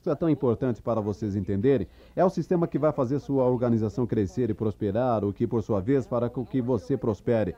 [0.00, 1.86] Isso é tão importante para vocês entenderem.
[2.16, 5.78] É o sistema que vai fazer sua organização crescer e prosperar, o que, por sua
[5.78, 7.54] vez, fará com que você prospere.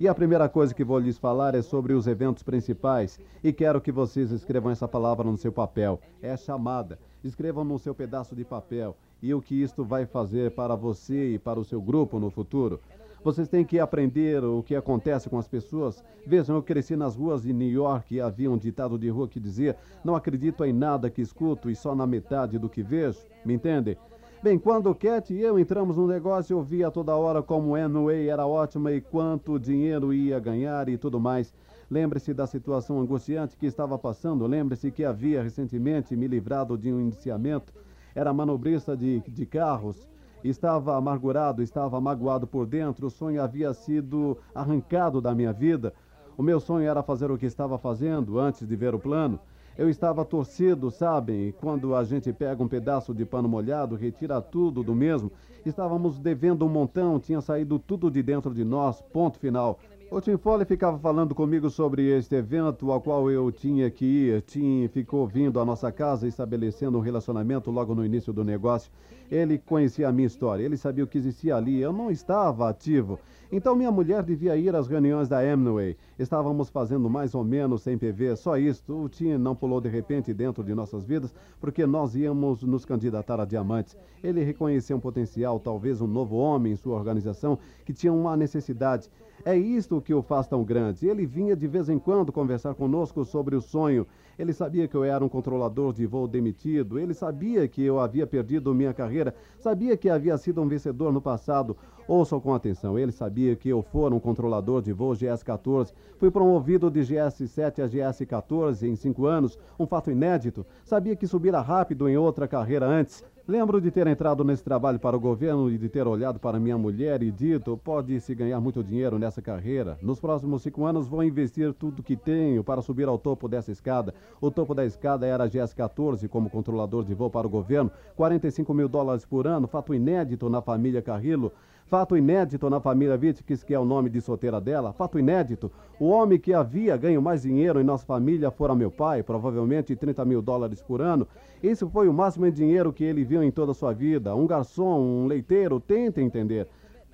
[0.00, 3.20] E a primeira coisa que vou lhes falar é sobre os eventos principais.
[3.44, 6.00] E quero que vocês escrevam essa palavra no seu papel.
[6.22, 6.98] É chamada.
[7.22, 8.96] Escrevam no seu pedaço de papel.
[9.22, 12.80] E o que isto vai fazer para você e para o seu grupo no futuro.
[13.24, 16.02] Vocês têm que aprender o que acontece com as pessoas.
[16.26, 19.38] Vejam, eu cresci nas ruas de New York e havia um ditado de rua que
[19.38, 23.20] dizia: Não acredito em nada que escuto e só na metade do que vejo.
[23.44, 23.96] Me entendem?
[24.42, 28.44] Bem, quando Cat e eu entramos no negócio, eu via toda hora como Amway era
[28.44, 31.54] ótima e quanto dinheiro ia ganhar e tudo mais.
[31.88, 34.44] Lembre-se da situação angustiante que estava passando.
[34.48, 37.72] Lembre-se que havia recentemente me livrado de um indiciamento.
[38.16, 40.08] Era manobrista de, de carros
[40.44, 45.92] Estava amargurado, estava magoado por dentro, o sonho havia sido arrancado da minha vida.
[46.36, 49.38] O meu sonho era fazer o que estava fazendo antes de ver o plano.
[49.76, 51.52] Eu estava torcido, sabem?
[51.60, 55.32] Quando a gente pega um pedaço de pano molhado, retira tudo do mesmo.
[55.64, 59.78] Estávamos devendo um montão, tinha saído tudo de dentro de nós, ponto final.
[60.14, 64.42] O Tim Foley ficava falando comigo sobre este evento ao qual eu tinha que ir.
[64.42, 68.92] Tim ficou vindo à nossa casa estabelecendo um relacionamento logo no início do negócio.
[69.30, 71.80] Ele conhecia a minha história, ele sabia o que existia ali.
[71.80, 73.18] Eu não estava ativo.
[73.50, 75.96] Então minha mulher devia ir às reuniões da Amway.
[76.18, 79.04] Estávamos fazendo mais ou menos sem PV, só isto.
[79.04, 83.40] O Tim não pulou de repente dentro de nossas vidas porque nós íamos nos candidatar
[83.40, 83.96] a diamantes.
[84.22, 89.08] Ele reconheceu um potencial, talvez um novo homem em sua organização que tinha uma necessidade.
[89.44, 91.08] É isto que o faz tão grande.
[91.08, 94.06] Ele vinha de vez em quando conversar conosco sobre o sonho.
[94.38, 96.96] Ele sabia que eu era um controlador de voo demitido.
[96.96, 99.34] Ele sabia que eu havia perdido minha carreira.
[99.58, 101.76] Sabia que havia sido um vencedor no passado.
[102.06, 102.96] Ouçam com atenção.
[102.96, 105.92] Ele sabia que eu fora um controlador de voo GS-14.
[106.18, 109.58] Fui promovido de GS-7 a GS-14 em cinco anos.
[109.76, 110.64] Um fato inédito.
[110.84, 113.24] Sabia que subira rápido em outra carreira antes.
[113.46, 116.78] Lembro de ter entrado nesse trabalho para o governo e de ter olhado para minha
[116.78, 119.98] mulher e dito: pode-se ganhar muito dinheiro nessa carreira.
[120.00, 124.14] Nos próximos cinco anos vou investir tudo que tenho para subir ao topo dessa escada.
[124.40, 128.88] O topo da escada era GS-14 como controlador de voo para o governo, 45 mil
[128.88, 131.50] dólares por ano, fato inédito na família Carrillo.
[131.92, 134.94] Fato inédito na família Vitkis, que é o nome de solteira dela.
[134.94, 135.70] Fato inédito.
[136.00, 140.24] O homem que havia ganho mais dinheiro em nossa família fora meu pai, provavelmente 30
[140.24, 141.28] mil dólares por ano.
[141.62, 144.34] Esse foi o máximo de dinheiro que ele viu em toda a sua vida.
[144.34, 146.66] Um garçom, um leiteiro, tente entender.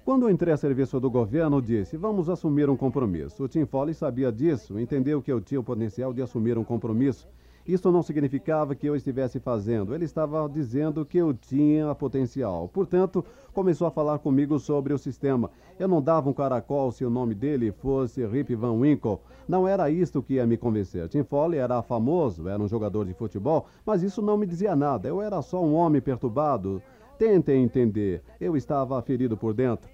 [0.07, 3.45] Quando entrei a serviço do governo, disse: Vamos assumir um compromisso.
[3.45, 7.29] O Tim Foley sabia disso, entendeu que eu tinha o potencial de assumir um compromisso.
[7.69, 12.67] Isso não significava que eu estivesse fazendo, ele estava dizendo que eu tinha potencial.
[12.67, 15.51] Portanto, começou a falar comigo sobre o sistema.
[15.79, 19.21] Eu não dava um caracol se o nome dele fosse Rip Van Winkle.
[19.47, 21.09] Não era isto que ia me convencer.
[21.11, 25.07] Tim Foley era famoso, era um jogador de futebol, mas isso não me dizia nada.
[25.07, 26.81] Eu era só um homem perturbado.
[27.19, 28.23] Tentem entender.
[28.41, 29.91] Eu estava ferido por dentro.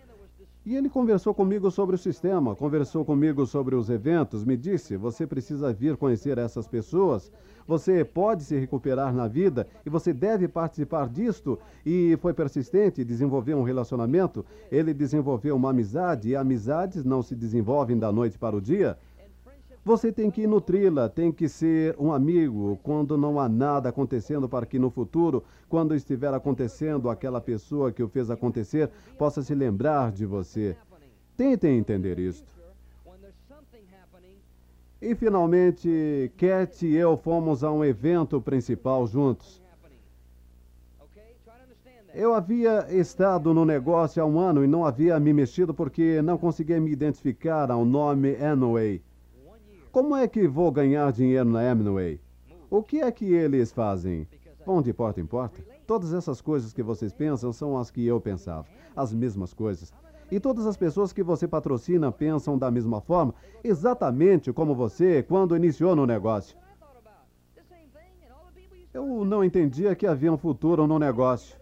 [0.67, 5.27] E ele conversou comigo sobre o sistema, conversou comigo sobre os eventos, me disse: você
[5.27, 7.31] precisa vir conhecer essas pessoas,
[7.69, 11.59] você pode se recuperar na vida e você deve participar disto.
[11.85, 14.43] E foi persistente, desenvolveu um relacionamento,
[14.73, 18.97] ele desenvolveu uma amizade, e amizades não se desenvolvem da noite para o dia.
[19.85, 24.65] Você tem que nutri-la, tem que ser um amigo quando não há nada acontecendo para
[24.65, 30.11] que no futuro, quando estiver acontecendo, aquela pessoa que o fez acontecer possa se lembrar
[30.11, 30.75] de você.
[31.37, 32.51] Tentem entender isto.
[35.03, 39.63] E finalmente, Cat e eu fomos a um evento principal juntos.
[42.15, 46.39] Eu havia estado no negócio há um ano e não havia me mexido porque não
[46.39, 49.03] conseguia me identificar ao nome Anway.
[49.95, 52.21] Como é que vou ganhar dinheiro na Amway?
[52.69, 54.27] O que é que eles fazem?
[54.67, 55.65] Vão de porta em porta?
[55.87, 58.67] Todas essas coisas que vocês pensam são as que eu pensava.
[58.97, 59.95] As mesmas coisas.
[60.33, 65.55] E todas as pessoas que você patrocina pensam da mesma forma, exatamente como você quando
[65.57, 66.59] iniciou no negócio.
[68.93, 71.57] Eu não entendia que havia um futuro no negócio.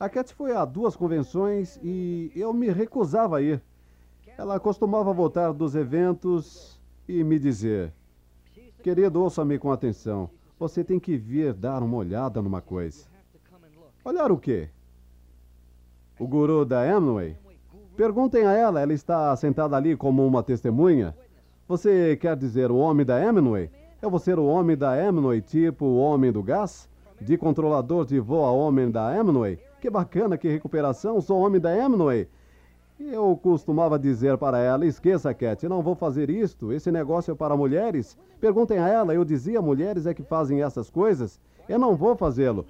[0.00, 3.60] A Cat foi a duas convenções e eu me recusava a ir.
[4.38, 6.73] Ela costumava voltar dos eventos
[7.08, 7.92] e me dizer:
[8.82, 10.28] Querido, ouça-me com atenção.
[10.58, 13.06] Você tem que vir dar uma olhada numa coisa.
[14.04, 14.68] Olhar o quê?
[16.18, 17.36] O guru da Amway?
[17.96, 21.16] Perguntem a ela, ela está sentada ali como uma testemunha.
[21.66, 23.70] Você quer dizer o homem da Amway?
[24.02, 26.88] Eu vou ser o homem da Amway, tipo o homem do gás?
[27.20, 29.58] De controlador de voo a homem da Amway?
[29.80, 32.28] Que bacana, que recuperação, sou homem da Amway.
[32.98, 36.72] Eu costumava dizer para ela: esqueça, Cat, não vou fazer isto.
[36.72, 38.16] Esse negócio é para mulheres.
[38.40, 39.12] Perguntem a ela.
[39.12, 41.40] Eu dizia: mulheres é que fazem essas coisas.
[41.68, 42.64] Eu não vou fazê-lo.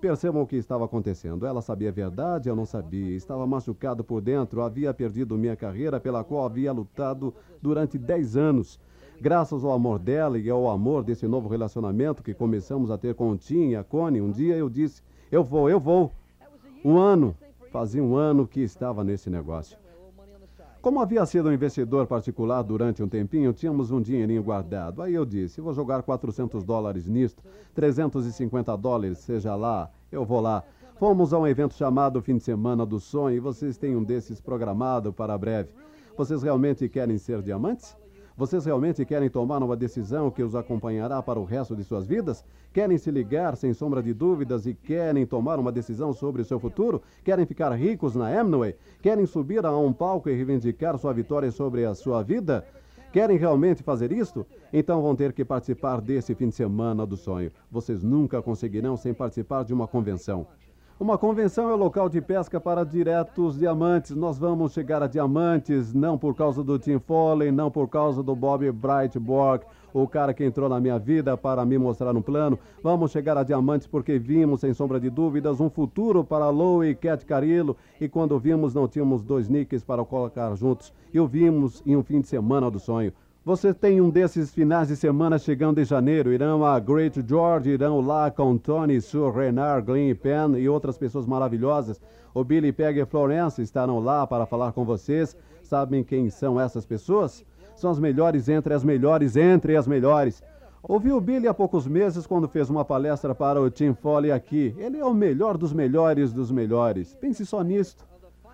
[0.00, 1.46] Percebam o que estava acontecendo.
[1.46, 3.14] Ela sabia a verdade, eu não sabia.
[3.14, 8.80] Estava machucado por dentro, havia perdido minha carreira pela qual havia lutado durante 10 anos.
[9.20, 13.30] Graças ao amor dela e ao amor desse novo relacionamento que começamos a ter com
[13.30, 16.12] o Tim e a Connie, um dia eu disse: Eu vou, eu vou.
[16.84, 17.34] Um ano,
[17.76, 19.76] fazia um ano que estava nesse negócio.
[20.80, 25.02] Como havia sido um investidor particular durante um tempinho, tínhamos um dinheirinho guardado.
[25.02, 27.42] Aí eu disse: vou jogar 400 dólares nisto,
[27.74, 30.64] 350 dólares, seja lá, eu vou lá.
[30.98, 34.40] Fomos a um evento chamado Fim de Semana do Sonho e vocês têm um desses
[34.40, 35.68] programado para breve.
[36.16, 37.94] Vocês realmente querem ser diamantes?
[38.36, 42.44] Vocês realmente querem tomar uma decisão que os acompanhará para o resto de suas vidas?
[42.70, 46.60] Querem se ligar sem sombra de dúvidas e querem tomar uma decisão sobre o seu
[46.60, 47.00] futuro?
[47.24, 48.76] Querem ficar ricos na Amway?
[49.00, 52.62] Querem subir a um palco e reivindicar sua vitória sobre a sua vida?
[53.10, 54.44] Querem realmente fazer isto?
[54.70, 57.50] Então vão ter que participar desse fim de semana do sonho.
[57.70, 60.46] Vocês nunca conseguirão sem participar de uma convenção.
[60.98, 64.16] Uma convenção é o local de pesca para diretos diamantes.
[64.16, 68.34] Nós vamos chegar a diamantes, não por causa do Tim Foley, não por causa do
[68.34, 69.62] Bob Brightborg,
[69.92, 72.58] o cara que entrou na minha vida para me mostrar um plano.
[72.82, 76.94] Vamos chegar a diamantes porque vimos, sem sombra de dúvidas, um futuro para Lou e
[76.94, 77.76] Cat Carillo.
[78.00, 80.94] E quando vimos, não tínhamos dois nicks para colocar juntos.
[81.12, 83.12] E o vimos em um fim de semana do sonho.
[83.46, 86.32] Você tem um desses finais de semana chegando em janeiro.
[86.32, 91.26] Irão a Great George, irão lá com Tony, Sue, Renard, Glenn Penn e outras pessoas
[91.26, 92.00] maravilhosas.
[92.34, 95.36] O Billy Pegg e Florence estarão lá para falar com vocês.
[95.62, 97.46] Sabem quem são essas pessoas?
[97.76, 100.42] São as melhores entre as melhores entre as melhores.
[100.82, 104.74] Ouvi o Billy há poucos meses quando fez uma palestra para o Tim Foley aqui.
[104.76, 107.14] Ele é o melhor dos melhores dos melhores.
[107.14, 108.04] Pense só nisto.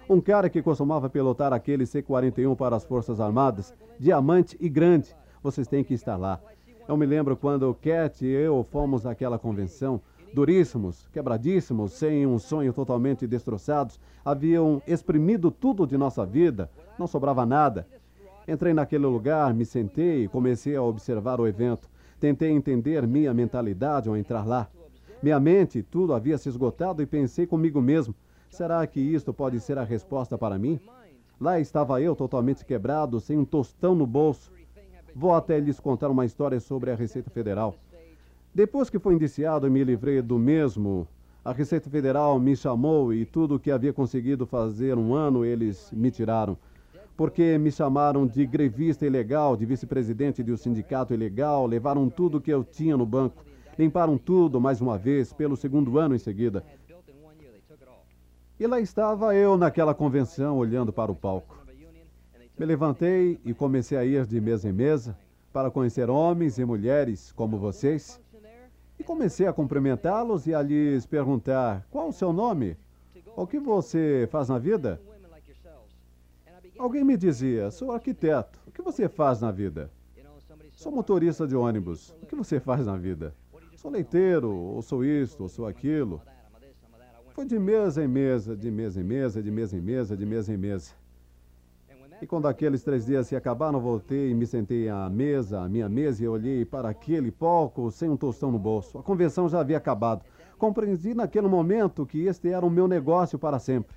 [0.08, 5.14] Um cara que costumava pilotar aquele C-41 para as Forças Armadas, diamante e grande.
[5.42, 6.40] Vocês têm que estar lá.
[6.88, 10.00] Eu me lembro quando o Cat e eu fomos àquela convenção,
[10.34, 17.46] duríssimos, quebradíssimos, sem um sonho totalmente destroçados, haviam exprimido tudo de nossa vida, não sobrava
[17.46, 17.86] nada.
[18.46, 21.88] Entrei naquele lugar, me sentei e comecei a observar o evento.
[22.18, 24.68] Tentei entender minha mentalidade ao entrar lá.
[25.22, 28.12] Minha mente, tudo havia se esgotado e pensei comigo mesmo:
[28.52, 30.78] Será que isto pode ser a resposta para mim?
[31.40, 34.52] Lá estava eu totalmente quebrado, sem um tostão no bolso.
[35.16, 37.74] Vou até lhes contar uma história sobre a Receita Federal.
[38.54, 41.08] Depois que fui indiciado e me livrei do mesmo,
[41.42, 45.90] a Receita Federal me chamou e tudo o que havia conseguido fazer um ano eles
[45.90, 46.58] me tiraram.
[47.16, 52.52] Porque me chamaram de grevista ilegal, de vice-presidente de um sindicato ilegal, levaram tudo que
[52.52, 53.42] eu tinha no banco,
[53.78, 56.62] limparam tudo mais uma vez, pelo segundo ano em seguida.
[58.62, 61.66] E lá estava eu naquela convenção, olhando para o palco.
[62.56, 65.18] Me levantei e comecei a ir de mesa em mesa
[65.52, 68.20] para conhecer homens e mulheres como vocês.
[69.00, 72.76] E comecei a cumprimentá-los e a lhes perguntar: qual o seu nome?
[73.34, 75.00] O que você faz na vida?
[76.78, 78.60] Alguém me dizia: sou arquiteto.
[78.68, 79.90] O que você faz na vida?
[80.70, 82.14] Sou motorista de ônibus.
[82.22, 83.34] O que você faz na vida?
[83.74, 86.22] Sou leiteiro, ou sou isto, ou sou aquilo.
[87.34, 90.52] Foi de mesa em mesa, de mesa em mesa, de mesa em mesa, de mesa
[90.52, 90.92] em mesa.
[92.20, 95.88] E quando aqueles três dias se acabaram, voltei e me sentei à mesa, à minha
[95.88, 98.98] mesa, e olhei para aquele palco sem um tostão no bolso.
[98.98, 100.22] A convenção já havia acabado.
[100.58, 103.96] Compreendi naquele momento que este era o meu negócio para sempre.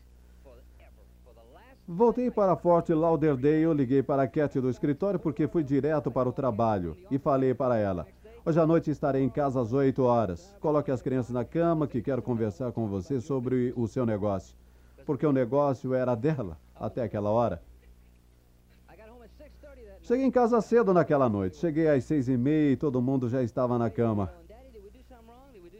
[1.87, 6.33] Voltei para Fort Lauderdale, liguei para a Cat do escritório porque fui direto para o
[6.33, 8.07] trabalho e falei para ela:
[8.47, 10.55] Hoje à noite estarei em casa às 8 horas.
[10.59, 14.55] Coloque as crianças na cama que quero conversar com você sobre o seu negócio.
[15.03, 17.59] Porque o negócio era dela até aquela hora.
[20.03, 21.57] Cheguei em casa cedo naquela noite.
[21.57, 24.31] Cheguei às seis e meia e todo mundo já estava na cama.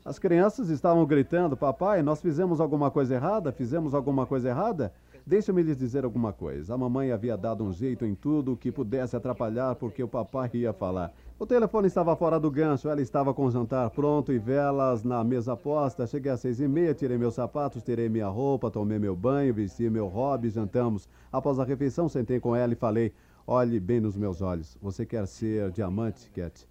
[0.04, 3.52] As crianças estavam gritando: Papai, nós fizemos alguma coisa errada?
[3.52, 4.92] Fizemos alguma coisa errada?
[5.24, 6.74] Deixa-me lhes dizer alguma coisa.
[6.74, 10.74] A mamãe havia dado um jeito em tudo que pudesse atrapalhar porque o papai ia
[10.74, 11.14] falar.
[11.38, 15.22] O telefone estava fora do gancho, ela estava com o jantar pronto e velas na
[15.22, 16.08] mesa posta.
[16.08, 19.90] Cheguei às seis e meia, tirei meus sapatos, tirei minha roupa, tomei meu banho, vesti
[19.90, 21.10] meu hobby, jantamos.
[21.30, 23.12] Após a refeição, sentei com ela e falei:
[23.46, 24.78] Olhe bem nos meus olhos.
[24.82, 26.66] Você quer ser diamante, Cat?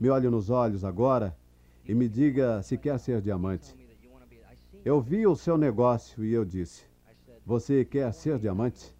[0.00, 1.36] Me olhe nos olhos agora
[1.86, 3.72] e me diga se quer ser diamante.
[4.84, 6.82] Eu vi o seu negócio e eu disse:
[7.46, 8.92] Você quer ser diamante?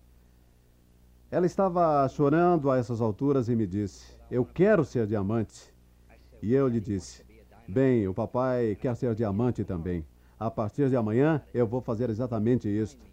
[1.29, 5.73] Ela estava chorando a essas alturas e me disse: Eu quero ser diamante.
[6.43, 7.25] E eu lhe disse:
[7.67, 10.05] Bem, o papai quer ser diamante também.
[10.39, 13.05] A partir de amanhã eu vou fazer exatamente isto.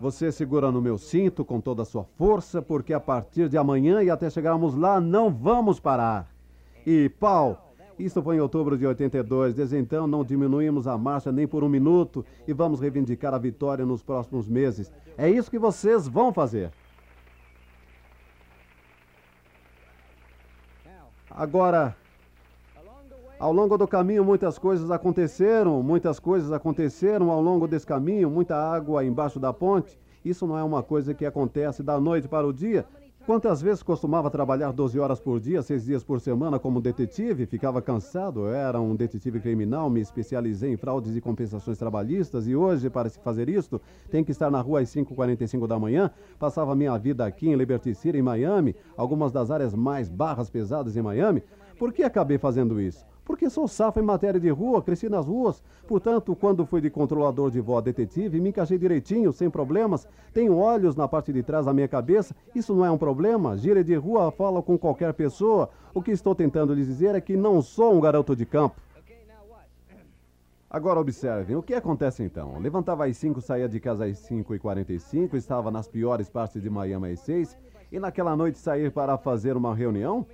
[0.00, 4.00] Você segura no meu cinto com toda a sua força, porque a partir de amanhã
[4.00, 6.32] e até chegarmos lá não vamos parar.
[6.86, 7.74] E pau!
[7.98, 9.54] Isso foi em outubro de 82.
[9.54, 13.84] Desde então, não diminuímos a marcha nem por um minuto e vamos reivindicar a vitória
[13.84, 14.92] nos próximos meses.
[15.16, 16.70] É isso que vocês vão fazer.
[21.38, 21.94] Agora,
[23.38, 28.56] ao longo do caminho, muitas coisas aconteceram, muitas coisas aconteceram ao longo desse caminho, muita
[28.56, 29.96] água embaixo da ponte.
[30.24, 32.84] Isso não é uma coisa que acontece da noite para o dia,
[33.28, 37.44] Quantas vezes costumava trabalhar 12 horas por dia, seis dias por semana como detetive?
[37.44, 42.88] Ficava cansado, era um detetive criminal, me especializei em fraudes e compensações trabalhistas e hoje,
[42.88, 43.78] para se fazer isto,
[44.10, 46.10] tem que estar na rua às 5h45 da manhã.
[46.38, 50.96] Passava minha vida aqui em Liberty City, em Miami, algumas das áreas mais barras pesadas
[50.96, 51.42] em Miami.
[51.78, 53.04] Por que acabei fazendo isso?
[53.28, 55.62] Porque sou safo em matéria de rua, cresci nas ruas.
[55.86, 60.08] Portanto, quando fui de controlador de vó detetive, me encaixei direitinho, sem problemas.
[60.32, 62.34] Tenho olhos na parte de trás da minha cabeça.
[62.54, 63.54] Isso não é um problema.
[63.58, 65.68] Gira de rua, falo com qualquer pessoa.
[65.92, 68.80] O que estou tentando lhes dizer é que não sou um garoto de campo.
[70.70, 72.58] Agora observem, o que acontece então?
[72.58, 76.70] Levantava às 5, saía de casa às 5 e 45 estava nas piores partes de
[76.70, 77.58] Miami às 6
[77.92, 80.26] e naquela noite sair para fazer uma reunião?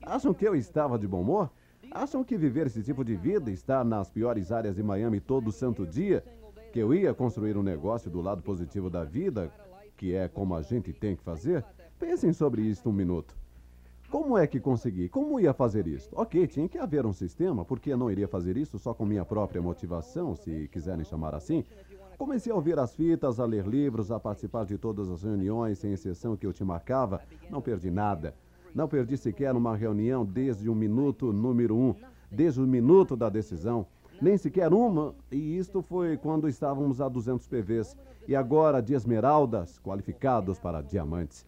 [0.00, 1.50] Acham que eu estava de bom humor?
[1.90, 5.86] Acham que viver esse tipo de vida, estar nas piores áreas de Miami todo santo
[5.86, 6.22] dia,
[6.72, 9.50] que eu ia construir um negócio do lado positivo da vida,
[9.96, 11.64] que é como a gente tem que fazer?
[11.98, 13.34] Pensem sobre isso um minuto.
[14.10, 15.08] Como é que consegui?
[15.08, 16.10] Como ia fazer isso?
[16.12, 19.24] Ok, tinha que haver um sistema, porque eu não iria fazer isso só com minha
[19.24, 21.64] própria motivação, se quiserem chamar assim.
[22.16, 25.92] Comecei a ouvir as fitas, a ler livros, a participar de todas as reuniões, sem
[25.92, 27.20] exceção que eu te marcava.
[27.50, 28.34] Não perdi nada.
[28.76, 31.94] Não perdi sequer uma reunião desde o minuto número um,
[32.30, 33.86] desde o minuto da decisão.
[34.20, 37.96] Nem sequer uma, e isto foi quando estávamos a 200 PVs.
[38.28, 41.46] E agora de esmeraldas, qualificados para diamantes.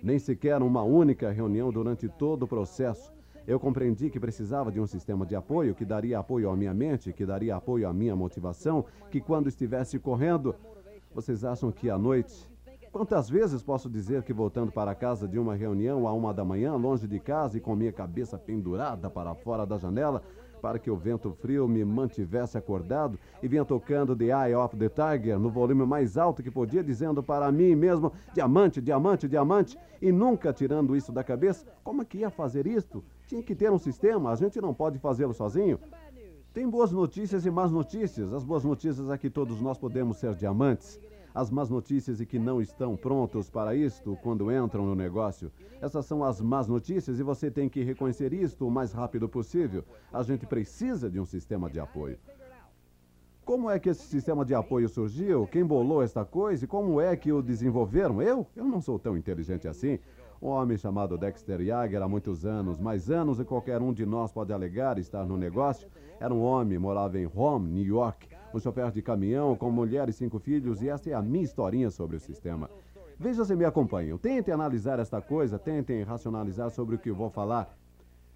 [0.00, 3.12] Nem sequer uma única reunião durante todo o processo.
[3.44, 7.12] Eu compreendi que precisava de um sistema de apoio que daria apoio à minha mente,
[7.12, 10.54] que daria apoio à minha motivação, que quando estivesse correndo.
[11.12, 12.48] Vocês acham que à noite
[12.90, 16.74] Quantas vezes posso dizer que voltando para casa de uma reunião a uma da manhã,
[16.74, 20.22] longe de casa e com minha cabeça pendurada para fora da janela,
[20.62, 24.88] para que o vento frio me mantivesse acordado e vinha tocando The Eye of the
[24.88, 30.10] Tiger no volume mais alto que podia, dizendo para mim mesmo: diamante, diamante, diamante, e
[30.10, 31.66] nunca tirando isso da cabeça?
[31.84, 33.04] Como é que ia fazer isto?
[33.26, 35.78] Tinha que ter um sistema, a gente não pode fazê-lo sozinho.
[36.54, 38.32] Tem boas notícias e más notícias.
[38.32, 40.98] As boas notícias é que todos nós podemos ser diamantes
[41.34, 45.52] as más notícias e que não estão prontos para isto quando entram no negócio.
[45.80, 49.84] Essas são as más notícias e você tem que reconhecer isto o mais rápido possível.
[50.12, 52.18] A gente precisa de um sistema de apoio.
[53.44, 55.46] Como é que esse sistema de apoio surgiu?
[55.46, 58.20] Quem bolou esta coisa e como é que o desenvolveram?
[58.20, 58.46] Eu?
[58.54, 59.98] Eu não sou tão inteligente assim.
[60.40, 64.30] Um homem chamado Dexter Yager há muitos anos, mais anos e qualquer um de nós
[64.30, 65.88] pode alegar estar no negócio.
[66.20, 70.12] Era um homem, morava em Rome, New York um chofer de caminhão com mulher e
[70.12, 72.70] cinco filhos, e esta é a minha historinha sobre o sistema.
[73.18, 74.16] Veja se me acompanham.
[74.16, 77.76] Tentem analisar esta coisa, tentem racionalizar sobre o que vou falar.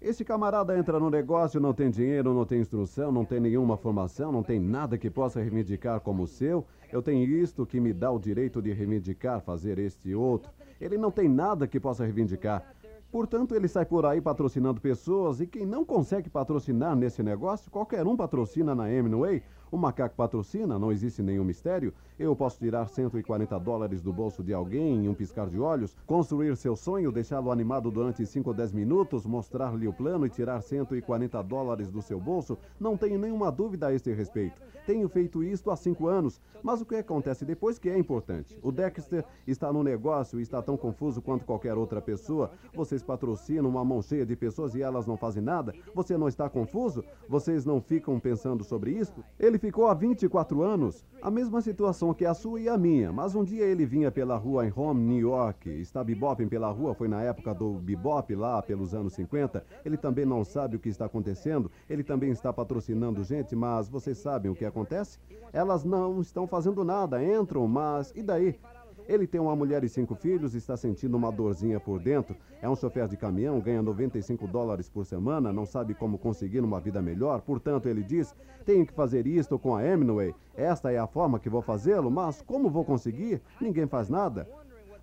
[0.01, 4.33] Esse camarada entra no negócio, não tem dinheiro, não tem instrução, não tem nenhuma formação,
[4.33, 6.65] não tem nada que possa reivindicar como seu.
[6.91, 10.51] Eu tenho isto que me dá o direito de reivindicar, fazer este outro.
[10.81, 12.75] Ele não tem nada que possa reivindicar.
[13.09, 18.05] Portanto, ele sai por aí patrocinando pessoas e quem não consegue patrocinar nesse negócio, qualquer
[18.05, 19.41] um patrocina na Hemingway.
[19.73, 21.91] O macaco patrocina, não existe nenhum mistério.
[22.19, 26.55] Eu posso tirar 140 dólares do bolso de alguém em um piscar de olhos, construir
[26.55, 31.41] seu sonho, deixá-lo animado durante 5 ou 10 minutos, mostrar-lhe o plano e tirar 140
[31.41, 32.55] dólares do seu bolso.
[32.79, 34.61] Não tenho nenhuma dúvida a este respeito.
[34.85, 38.59] Tenho feito isto há cinco anos, mas o que acontece depois que é importante.
[38.61, 42.51] O Dexter está no negócio e está tão confuso quanto qualquer outra pessoa.
[42.75, 45.73] Vocês patrocinam uma mão cheia de pessoas e elas não fazem nada?
[45.95, 47.01] Você não está confuso?
[47.29, 49.23] Vocês não ficam pensando sobre isso?
[49.39, 53.33] Ele ficou há 24 anos, a mesma situação que a sua e a minha, mas
[53.33, 57.07] um dia ele vinha pela rua em Home, New York, está bebopem pela rua, foi
[57.07, 59.63] na época do bebop lá pelos anos 50.
[59.85, 64.17] Ele também não sabe o que está acontecendo, ele também está patrocinando gente, mas vocês
[64.17, 65.17] sabem o que acontece?
[65.53, 68.59] Elas não estão fazendo nada, entram, mas e daí?
[69.07, 72.35] Ele tem uma mulher e cinco filhos, está sentindo uma dorzinha por dentro.
[72.61, 76.79] É um chofer de caminhão, ganha 95 dólares por semana, não sabe como conseguir uma
[76.79, 77.41] vida melhor.
[77.41, 78.33] Portanto, ele diz:
[78.65, 80.33] tenho que fazer isto com a Hemingway.
[80.55, 83.41] Esta é a forma que vou fazê-lo, mas como vou conseguir?
[83.59, 84.47] Ninguém faz nada.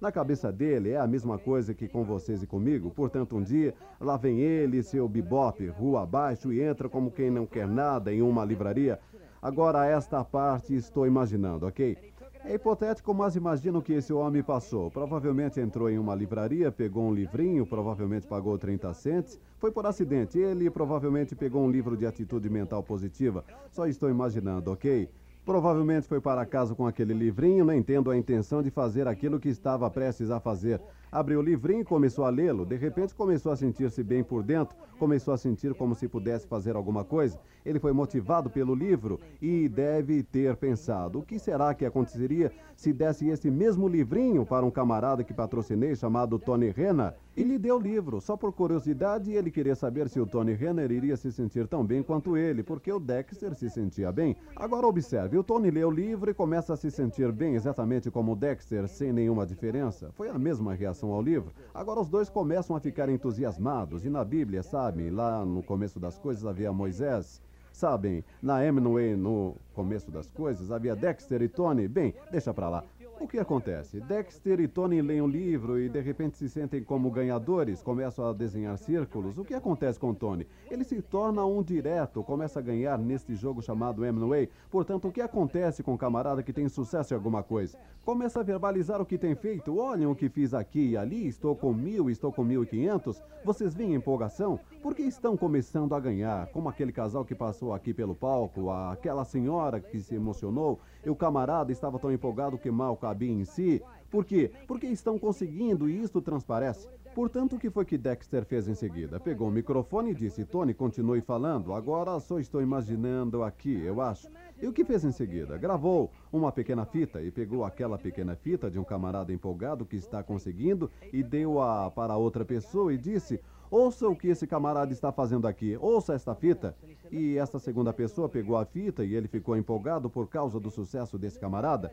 [0.01, 2.91] Na cabeça dele é a mesma coisa que com vocês e comigo.
[2.91, 7.45] Portanto, um dia, lá vem ele, seu bebop, rua abaixo, e entra como quem não
[7.45, 8.99] quer nada em uma livraria.
[9.43, 11.99] Agora, esta parte estou imaginando, ok?
[12.43, 14.91] É hipotético, mas imagina o que esse homem passou.
[14.91, 19.39] Provavelmente entrou em uma livraria, pegou um livrinho, provavelmente pagou 30 centes.
[19.59, 20.39] Foi por acidente.
[20.39, 23.45] Ele provavelmente pegou um livro de atitude mental positiva.
[23.71, 25.09] Só estou imaginando, ok?
[25.45, 29.49] Provavelmente foi para casa com aquele livrinho, nem tendo a intenção de fazer aquilo que
[29.49, 30.81] estava prestes a fazer.
[31.13, 32.65] Abriu o livrinho e começou a lê-lo.
[32.65, 36.77] De repente começou a sentir-se bem por dentro, começou a sentir como se pudesse fazer
[36.77, 37.39] alguma coisa.
[37.65, 42.93] Ele foi motivado pelo livro e deve ter pensado: o que será que aconteceria se
[42.93, 47.15] desse esse mesmo livrinho para um camarada que patrocinei chamado Tony Rena?
[47.37, 50.91] E lhe deu o livro, só por curiosidade, ele queria saber se o Tony Renner
[50.91, 54.37] iria se sentir tão bem quanto ele, porque o Dexter se sentia bem.
[54.57, 58.33] Agora observe, o Tony lê o livro e começa a se sentir bem exatamente como
[58.33, 60.11] o Dexter, sem nenhuma diferença.
[60.13, 61.53] Foi a mesma reação ao livro.
[61.73, 66.19] Agora os dois começam a ficar entusiasmados, e na Bíblia, sabe, lá no começo das
[66.19, 67.41] coisas havia Moisés.
[67.73, 71.87] Sabem, na Hemingway, no começo das coisas, havia Dexter e Tony.
[71.87, 72.85] Bem, deixa pra lá.
[73.21, 74.01] O que acontece?
[74.01, 78.33] Dexter e Tony leem um livro e de repente se sentem como ganhadores, começam a
[78.33, 79.37] desenhar círculos.
[79.37, 80.47] O que acontece com Tony?
[80.71, 84.49] Ele se torna um direto, começa a ganhar neste jogo chamado Amway.
[84.71, 87.77] Portanto, o que acontece com o um camarada que tem sucesso em alguma coisa?
[88.07, 89.77] Começa a verbalizar o que tem feito.
[89.77, 93.23] Olhem o que fiz aqui e ali, estou com mil, estou com mil e quinhentos.
[93.45, 94.59] Vocês veem empolgação?
[94.83, 99.79] Porque estão começando a ganhar, como aquele casal que passou aqui pelo palco, aquela senhora
[99.79, 103.83] que se emocionou, e o camarada estava tão empolgado que mal em si.
[104.11, 104.51] Por quê?
[104.67, 106.89] Porque estão conseguindo e isto transparece.
[107.15, 109.19] Portanto, o que foi que Dexter fez em seguida?
[109.19, 111.73] Pegou o microfone e disse: Tony, continue falando.
[111.73, 114.29] Agora só estou imaginando aqui, eu acho.
[114.63, 115.59] E o que fez em seguida?
[115.59, 120.23] Gravou uma pequena fita e pegou aquela pequena fita de um camarada empolgado que está
[120.23, 123.41] conseguindo e deu-a para outra pessoa e disse:
[123.71, 126.75] Ouça o que esse camarada está fazendo aqui, ouça esta fita.
[127.09, 131.17] E esta segunda pessoa pegou a fita e ele ficou empolgado por causa do sucesso
[131.17, 131.93] desse camarada.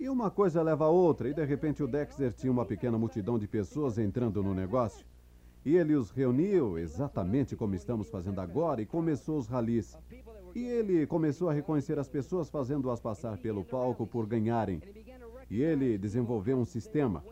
[0.00, 3.38] E uma coisa leva a outra, e de repente o Dexter tinha uma pequena multidão
[3.38, 5.06] de pessoas entrando no negócio.
[5.64, 9.96] E ele os reuniu exatamente como estamos fazendo agora e começou os ralis.
[10.54, 14.82] E ele começou a reconhecer as pessoas, fazendo-as passar pelo palco por ganharem.
[15.48, 17.24] E ele desenvolveu um sistema.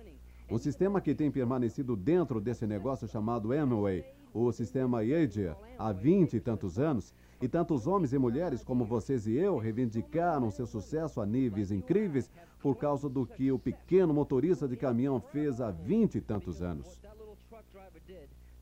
[0.53, 6.35] Um sistema que tem permanecido dentro desse negócio chamado Amway, o sistema Yager, há vinte
[6.35, 11.23] e tantos anos, e tantos homens e mulheres como vocês e eu reivindicaram seu sucesso
[11.23, 16.17] a níveis incríveis por causa do que o pequeno motorista de caminhão fez há vinte
[16.17, 17.01] e tantos anos.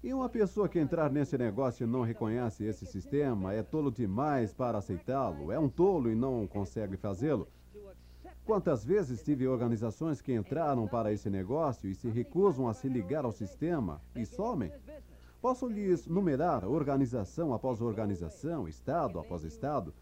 [0.00, 4.52] E uma pessoa que entrar nesse negócio e não reconhece esse sistema é tolo demais
[4.52, 7.48] para aceitá-lo, é um tolo e não consegue fazê-lo.
[8.50, 13.24] Quantas vezes tive organizações que entraram para esse negócio e se recusam a se ligar
[13.24, 14.72] ao sistema e somem?
[15.40, 19.94] Posso lhes numerar organização após organização, estado após estado.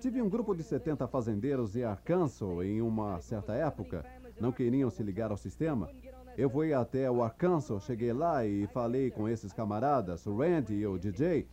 [0.00, 4.06] Tive um grupo de 70 fazendeiros em Arkansas em uma certa época.
[4.40, 5.90] Não queriam se ligar ao sistema.
[6.38, 10.86] Eu fui até o Arkansas, cheguei lá e falei com esses camaradas, o Randy e
[10.86, 11.46] o DJ.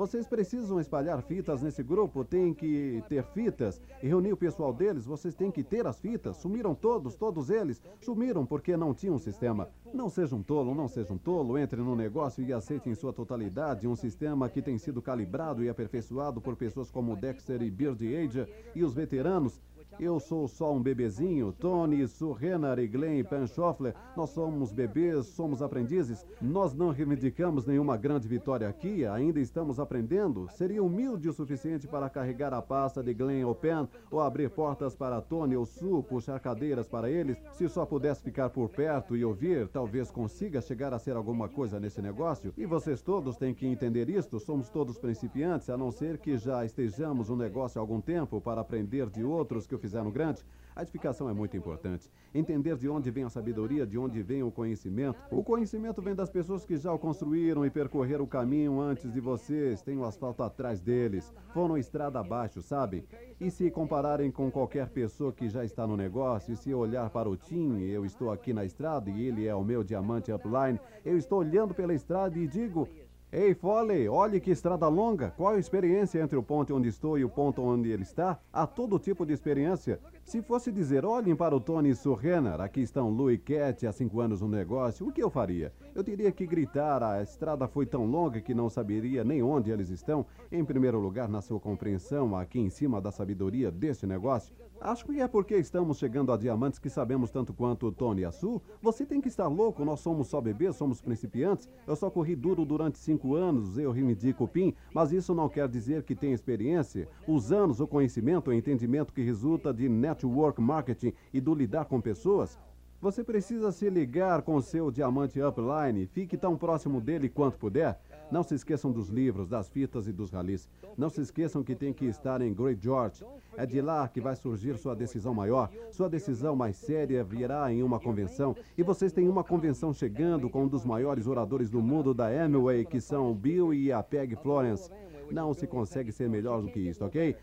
[0.00, 5.04] Vocês precisam espalhar fitas nesse grupo, tem que ter fitas e reunir o pessoal deles.
[5.04, 6.38] Vocês têm que ter as fitas.
[6.38, 7.82] Sumiram todos, todos eles.
[8.00, 9.68] Sumiram porque não tinham um sistema.
[9.92, 11.58] Não seja um tolo, não seja um tolo.
[11.58, 15.68] Entre no negócio e aceite em sua totalidade um sistema que tem sido calibrado e
[15.68, 19.60] aperfeiçoado por pessoas como Dexter e Beard Age e os veteranos
[19.98, 21.52] eu sou só um bebezinho.
[21.52, 26.24] Tony, Sue Renner e Glenn Panchoffler, nós somos bebês, somos aprendizes.
[26.40, 30.48] Nós não reivindicamos nenhuma grande vitória aqui, ainda estamos aprendendo.
[30.50, 34.94] Seria humilde o suficiente para carregar a pasta de Glenn ou Pen, ou abrir portas
[34.94, 37.38] para Tony ou Sue, puxar cadeiras para eles.
[37.52, 41.80] Se só pudesse ficar por perto e ouvir, talvez consiga chegar a ser alguma coisa
[41.80, 42.52] nesse negócio.
[42.56, 44.38] E vocês todos têm que entender isto.
[44.38, 48.60] Somos todos principiantes, a não ser que já estejamos no negócio há algum tempo para
[48.60, 52.10] aprender de outros que fizeram grande, a edificação é muito importante.
[52.34, 55.18] Entender de onde vem a sabedoria, de onde vem o conhecimento.
[55.30, 59.20] O conhecimento vem das pessoas que já o construíram e percorreram o caminho antes de
[59.20, 63.04] vocês, tem o asfalto atrás deles, foram estrada abaixo, sabem?
[63.40, 67.28] E se compararem com qualquer pessoa que já está no negócio, e se olhar para
[67.28, 71.18] o Tim, eu estou aqui na estrada e ele é o meu diamante upline, eu
[71.18, 72.88] estou olhando pela estrada e digo,
[73.32, 75.32] Ei, Foley, olhe que estrada longa.
[75.36, 78.40] Qual a experiência entre o ponto onde estou e o ponto onde ele está?
[78.52, 80.00] Há todo tipo de experiência.
[80.30, 84.20] Se fosse dizer, olhem para o Tony Surrenner, aqui estão Lou e Cat há cinco
[84.20, 85.72] anos no negócio, o que eu faria?
[85.92, 89.90] Eu teria que gritar, a estrada foi tão longa que não saberia nem onde eles
[89.90, 90.24] estão.
[90.52, 94.54] Em primeiro lugar, na sua compreensão, aqui em cima da sabedoria deste negócio.
[94.80, 98.62] Acho que é porque estamos chegando a diamantes que sabemos tanto quanto Tony e.
[98.80, 101.68] Você tem que estar louco, nós somos só bebês, somos principiantes.
[101.86, 105.48] Eu só corri duro durante cinco 25 anos eu reivindico o PIN, mas isso não
[105.48, 109.88] quer dizer que tenha experiência, os anos, o conhecimento, o entendimento que resulta de
[110.20, 112.58] network marketing e do lidar com pessoas.
[113.00, 116.06] Você precisa se ligar com seu diamante upline.
[116.06, 117.98] Fique tão próximo dele quanto puder.
[118.30, 120.68] Não se esqueçam dos livros, das fitas e dos ralis.
[120.98, 123.24] Não se esqueçam que tem que estar em Great George.
[123.56, 125.70] É de lá que vai surgir sua decisão maior.
[125.90, 128.54] Sua decisão mais séria virá em uma convenção.
[128.76, 132.84] E vocês têm uma convenção chegando com um dos maiores oradores do mundo da Amway,
[132.84, 134.90] que são Bill e a Peg Florence.
[135.30, 137.34] Não se consegue ser melhor do que isso, ok?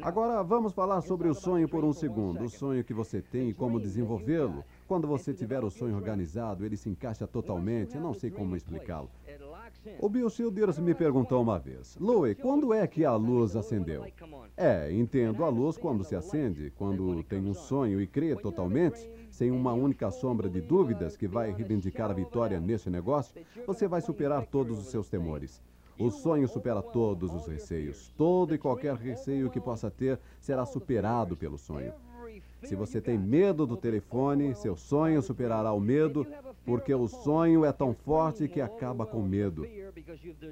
[0.00, 2.44] Agora vamos falar sobre o sonho por um segundo.
[2.44, 4.64] O sonho que você tem e como desenvolvê-lo.
[4.88, 7.98] Quando você tiver o sonho organizado, ele se encaixa totalmente.
[7.98, 9.10] Não sei como explicá-lo.
[10.00, 14.06] O Bill Childers me perguntou uma vez: Louie, quando é que a luz acendeu?
[14.56, 19.50] É, entendo a luz quando se acende, quando tem um sonho e crê totalmente, sem
[19.50, 23.34] uma única sombra de dúvidas que vai reivindicar a vitória neste negócio,
[23.66, 25.60] você vai superar todos os seus temores.
[25.98, 28.12] O sonho supera todos os receios.
[28.16, 31.92] Todo e qualquer receio que possa ter será superado pelo sonho.
[32.62, 36.26] Se você tem medo do telefone, seu sonho superará o medo,
[36.64, 39.66] porque o sonho é tão forte que acaba com medo.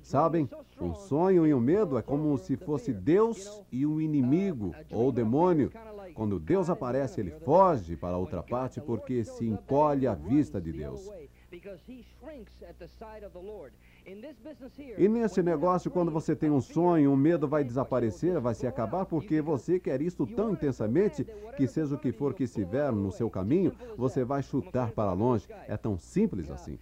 [0.03, 0.49] Sabem,
[0.81, 5.71] um sonho e um medo é como se fosse Deus e um inimigo ou demônio.
[6.15, 11.09] Quando Deus aparece, ele foge para outra parte porque se encolhe à vista de Deus.
[14.99, 19.05] E nesse negócio, quando você tem um sonho, o medo vai desaparecer, vai se acabar,
[19.05, 23.31] porque você quer isto tão intensamente que, seja o que for que estiver no seu
[23.31, 25.47] caminho, você vai chutar para longe.
[25.69, 26.79] É tão simples assim.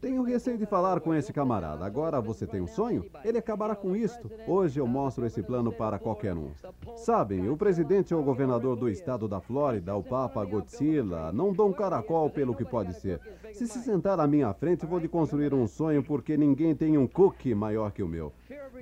[0.00, 1.86] Tenho receio de falar com esse camarada.
[1.86, 3.06] Agora você tem um sonho?
[3.24, 4.30] Ele acabará com isto.
[4.46, 6.50] Hoje eu mostro esse plano para qualquer um.
[6.96, 11.72] Sabem, o presidente ou governador do estado da Flórida, o Papa Godzilla, não dou um
[11.72, 13.18] caracol pelo que pode ser.
[13.54, 17.06] Se se sentar à minha frente, vou lhe construir um sonho porque ninguém tem um
[17.06, 18.30] cookie maior que o meu.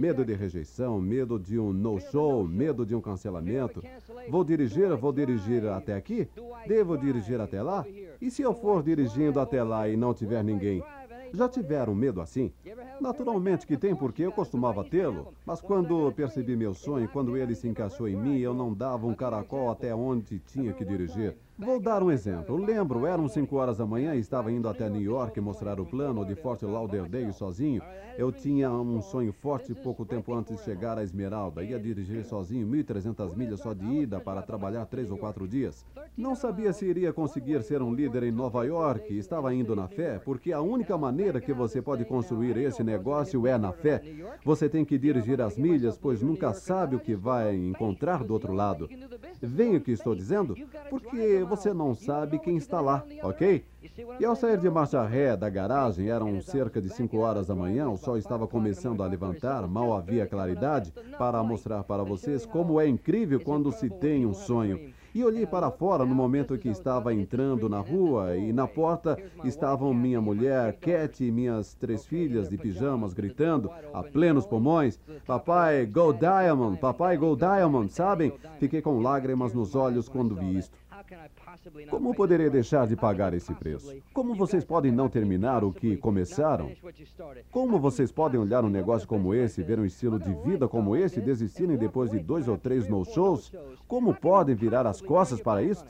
[0.00, 3.82] Medo de rejeição, medo de um no-show, medo de um cancelamento.
[4.30, 6.26] Vou dirigir, vou dirigir até aqui?
[6.66, 7.84] Devo dirigir até lá?
[8.18, 10.82] E se eu for dirigindo até lá e não tiver ninguém?
[11.34, 12.50] Já tiveram medo assim?
[12.98, 15.34] Naturalmente que tem, porque eu costumava tê-lo.
[15.44, 19.14] Mas quando percebi meu sonho, quando ele se encaixou em mim, eu não dava um
[19.14, 21.36] caracol até onde tinha que dirigir.
[21.62, 22.56] Vou dar um exemplo.
[22.56, 26.24] Lembro, eram 5 horas da manhã e estava indo até New York mostrar o plano
[26.24, 27.82] de Fort Lauderdale sozinho.
[28.16, 31.62] Eu tinha um sonho forte pouco tempo antes de chegar a Esmeralda.
[31.62, 35.84] Ia dirigir sozinho 1.300 milhas só de ida para trabalhar três ou quatro dias.
[36.16, 39.14] Não sabia se iria conseguir ser um líder em Nova York.
[39.14, 43.58] Estava indo na fé, porque a única maneira que você pode construir esse negócio é
[43.58, 44.02] na fé.
[44.44, 48.54] Você tem que dirigir as milhas, pois nunca sabe o que vai encontrar do outro
[48.54, 48.88] lado.
[49.42, 50.54] Vem o que estou dizendo?
[50.88, 53.64] Porque você não sabe quem está lá, ok?
[54.20, 57.90] E ao sair de marcha ré da garagem, eram cerca de 5 horas da manhã,
[57.90, 62.86] o sol estava começando a levantar, mal havia claridade, para mostrar para vocês como é
[62.86, 64.92] incrível quando se tem um sonho.
[65.12, 69.18] E olhei para fora no momento em que estava entrando na rua e na porta
[69.42, 75.84] estavam minha mulher, Cat e minhas três filhas de pijamas gritando a plenos pulmões: Papai,
[75.84, 76.78] go Diamond!
[76.78, 77.92] Papai, go Diamond!
[77.92, 78.32] Sabem?
[78.60, 80.78] Fiquei com lágrimas nos olhos quando vi isto.
[81.90, 83.94] Como poderei deixar de pagar esse preço?
[84.12, 86.70] Como vocês podem não terminar o que começaram?
[87.50, 91.18] Como vocês podem olhar um negócio como esse, ver um estilo de vida como esse
[91.18, 93.52] e desistirem depois de dois ou três no-shows?
[93.88, 95.84] Como podem virar as costas para isso?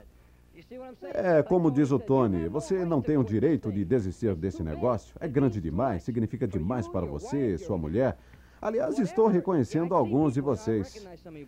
[1.14, 5.14] É como diz o Tony, você não tem o direito de desistir desse negócio.
[5.18, 8.16] É grande demais, significa demais para você, sua mulher.
[8.60, 11.06] Aliás, estou reconhecendo alguns de vocês.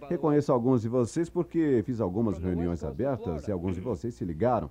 [0.09, 4.70] Reconheço alguns de vocês porque fiz algumas reuniões abertas e alguns de vocês se ligaram.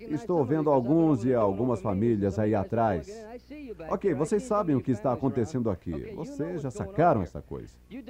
[0.00, 3.08] Estou vendo alguns e algumas famílias aí atrás.
[3.88, 6.12] Ok, vocês sabem o que está acontecendo aqui.
[6.14, 7.74] Vocês já sacaram essa coisa.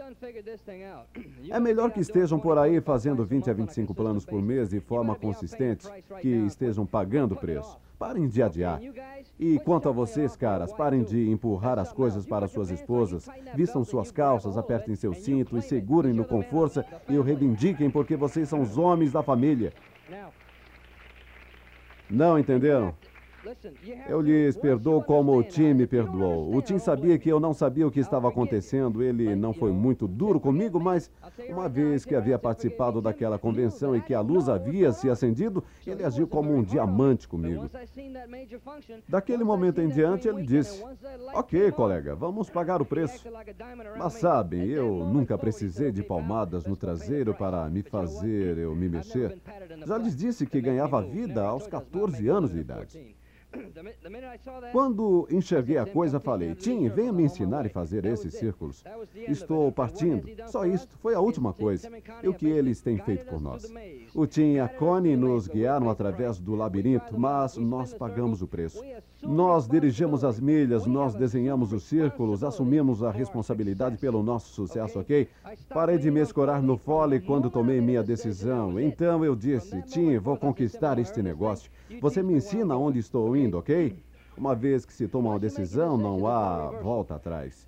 [1.50, 5.14] É melhor que estejam por aí fazendo 20 a 25 planos por mês de forma
[5.14, 5.86] consistente,
[6.20, 7.78] que estejam pagando o preço.
[7.98, 8.80] Parem de adiar.
[9.38, 13.28] E quanto a vocês, caras, parem de empurrar as coisas para suas esposas.
[13.54, 18.48] Vistam suas calças, apertem seu cinto e segurem-no com força e o reivindiquem porque vocês
[18.48, 19.72] são os homens da família.
[22.08, 22.94] Não entenderam?
[24.08, 26.54] Eu lhes perdoo como o Tim me perdoou.
[26.54, 29.02] O Tim sabia que eu não sabia o que estava acontecendo.
[29.02, 31.10] Ele não foi muito duro comigo, mas
[31.48, 36.04] uma vez que havia participado daquela convenção e que a luz havia se acendido, ele
[36.04, 37.70] agiu como um diamante comigo.
[39.08, 40.82] Daquele momento em diante, ele disse:
[41.34, 43.24] Ok, colega, vamos pagar o preço.
[43.96, 49.38] Mas sabem, eu nunca precisei de palmadas no traseiro para me fazer eu me mexer.
[49.86, 53.16] Já lhes disse que ganhava vida aos 14 anos de idade.
[54.72, 58.84] Quando enxerguei a coisa, falei: Tim, venha me ensinar e fazer esses círculos.
[59.28, 60.28] Estou partindo.
[60.48, 60.96] Só isto.
[60.98, 61.90] Foi a última coisa.
[62.22, 63.70] E o que eles têm feito por nós?
[64.14, 68.82] O Tim e a Connie nos guiaram através do labirinto, mas nós pagamos o preço.
[69.22, 75.28] Nós dirigimos as milhas, nós desenhamos os círculos, assumimos a responsabilidade pelo nosso sucesso, ok?
[75.70, 78.78] Parei de me escorar no fole quando tomei minha decisão.
[78.78, 81.70] Então eu disse: Tim, vou conquistar este negócio.
[82.00, 83.96] Você me ensina onde estou indo, ok?
[84.36, 87.66] Uma vez que se toma uma decisão, não há volta atrás.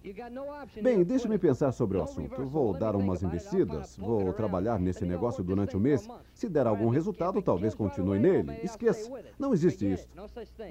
[0.83, 2.45] Bem, deixe-me pensar sobre o assunto.
[2.45, 6.07] Vou dar umas investidas, vou trabalhar nesse negócio durante o um mês.
[6.35, 8.61] Se der algum resultado, talvez continue nele.
[8.63, 10.07] Esqueça, não existe isso.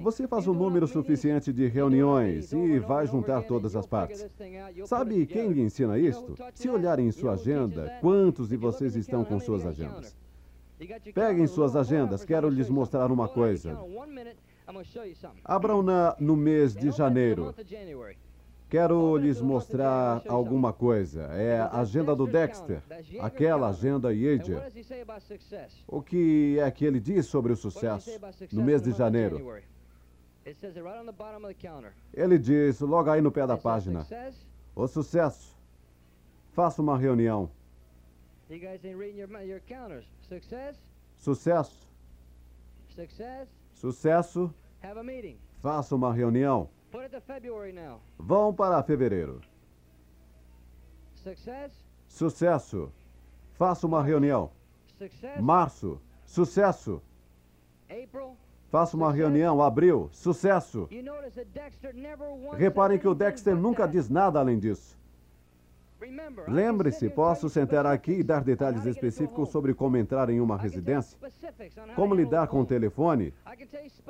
[0.00, 4.28] Você faz um número suficiente de reuniões e vai juntar todas as partes.
[4.86, 6.36] Sabe quem lhe ensina isto?
[6.54, 10.16] Se olharem em sua agenda, quantos de vocês estão com suas agendas?
[11.12, 13.76] Peguem suas agendas, quero lhes mostrar uma coisa.
[15.44, 17.54] Abram na, no mês de janeiro.
[18.68, 21.22] Quero lhes mostrar alguma coisa.
[21.32, 22.82] É a agenda do Dexter,
[23.18, 24.60] aquela agenda Yager.
[25.86, 28.10] O que é que ele diz sobre o sucesso
[28.52, 29.38] no mês de janeiro?
[32.12, 34.06] Ele diz logo aí no pé da página:
[34.74, 35.56] O sucesso.
[36.52, 37.50] Faça uma reunião.
[41.16, 41.88] Sucesso.
[42.88, 43.57] Sucesso.
[45.62, 46.68] Faça uma reunião.
[48.18, 49.40] Vão para fevereiro.
[52.08, 52.92] Sucesso.
[53.54, 54.50] Faça uma reunião.
[55.40, 56.00] Março.
[56.26, 57.00] Sucesso.
[58.68, 59.62] Faça uma reunião.
[59.62, 60.08] Abril.
[60.10, 60.88] Sucesso.
[62.56, 64.97] Reparem que o Dexter nunca diz nada além disso.
[66.46, 71.18] Lembre-se, posso sentar aqui e dar detalhes específicos sobre como entrar em uma residência,
[71.96, 73.34] como lidar com o telefone,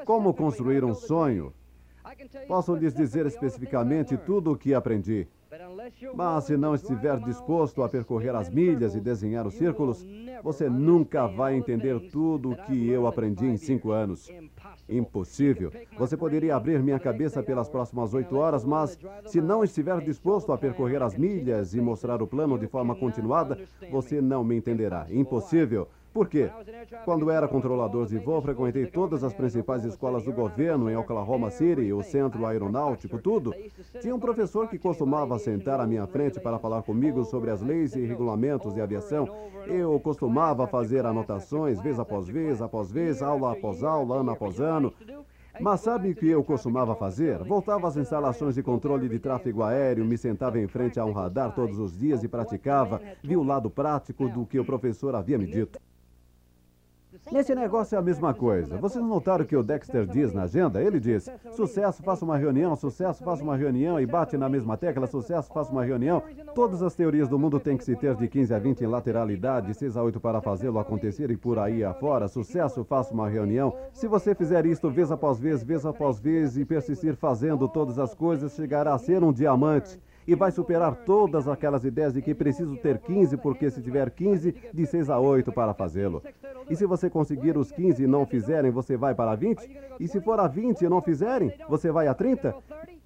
[0.04, 1.52] como construir um sonho.
[2.46, 5.26] Posso lhes dizer especificamente tudo o que aprendi.
[6.14, 10.06] Mas se não estiver disposto a percorrer as milhas e desenhar os círculos,
[10.42, 14.30] você nunca vai entender tudo o que eu aprendi em cinco anos.
[14.88, 15.72] Impossível.
[15.96, 20.58] Você poderia abrir minha cabeça pelas próximas oito horas, mas se não estiver disposto a
[20.58, 23.58] percorrer as milhas e mostrar o plano de forma continuada,
[23.90, 25.06] você não me entenderá.
[25.10, 25.88] Impossível.
[26.12, 26.50] Por quê?
[27.04, 31.92] Quando era controlador de voo, frequentei todas as principais escolas do governo em Oklahoma City,
[31.92, 33.54] o centro aeronáutico, tudo.
[34.00, 37.94] Tinha um professor que costumava sentar à minha frente para falar comigo sobre as leis
[37.94, 39.28] e regulamentos de aviação.
[39.66, 44.92] Eu costumava fazer anotações, vez após vez, após vez, aula após aula, ano após ano.
[45.60, 47.42] Mas sabe o que eu costumava fazer?
[47.44, 51.52] Voltava às instalações de controle de tráfego aéreo, me sentava em frente a um radar
[51.54, 55.46] todos os dias e praticava, vi o lado prático do que o professor havia me
[55.46, 55.78] dito.
[57.30, 58.78] Nesse negócio é a mesma coisa.
[58.78, 60.82] Vocês notaram que o Dexter diz na agenda?
[60.82, 65.06] Ele diz: sucesso, faça uma reunião, sucesso, faça uma reunião e bate na mesma tecla,
[65.06, 66.22] sucesso, faça uma reunião.
[66.54, 69.74] Todas as teorias do mundo têm que se ter de 15 a 20 em lateralidade,
[69.74, 72.28] 6 a 8 para fazê-lo acontecer e por aí afora.
[72.28, 73.74] Sucesso, faça uma reunião.
[73.92, 78.14] Se você fizer isto vez após vez, vez após vez e persistir fazendo todas as
[78.14, 82.76] coisas, chegará a ser um diamante e vai superar todas aquelas ideias de que preciso
[82.76, 86.22] ter 15, porque se tiver 15, de 6 a 8 para fazê-lo.
[86.68, 89.58] E se você conseguir os 15 e não fizerem, você vai para 20?
[89.98, 92.54] E se for a 20 e não fizerem, você vai a 30?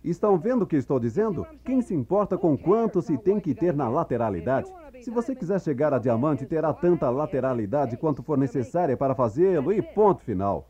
[0.02, 1.46] Estão vendo o que estou dizendo?
[1.64, 4.68] Quem se importa com quanto se tem que ter na lateralidade?
[5.00, 9.80] Se você quiser chegar a diamante, terá tanta lateralidade quanto for necessária para fazê-lo e
[9.80, 10.66] ponto final.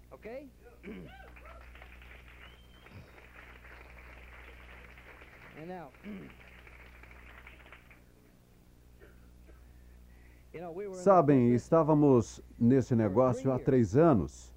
[10.94, 14.52] Sabem, estávamos nesse negócio há três anos.